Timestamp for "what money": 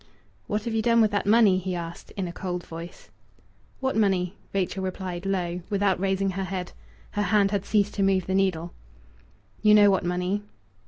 3.81-4.33, 9.91-10.41